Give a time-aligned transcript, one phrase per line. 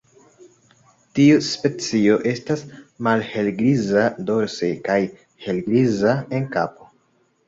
[1.17, 2.63] Tiu specio estas
[3.07, 4.97] malhelgriza dorse kaj
[5.45, 6.89] helgriza en kapo.